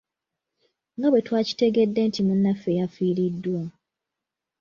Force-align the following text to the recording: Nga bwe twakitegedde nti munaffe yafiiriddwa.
Nga 0.97 1.07
bwe 1.11 1.25
twakitegedde 1.27 2.01
nti 2.09 2.21
munaffe 2.27 2.69
yafiiriddwa. 2.79 3.61